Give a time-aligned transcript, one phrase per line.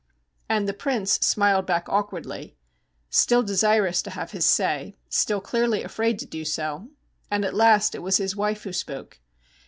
[0.49, 2.57] And the prince smiled back awkwardly,
[3.11, 6.89] still desirous to have his say, still clearly afraid to do so,
[7.29, 9.19] and at last it was his wife who spoke.